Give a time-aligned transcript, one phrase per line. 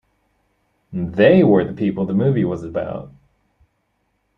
[0.91, 3.11] They were the people the movie was about.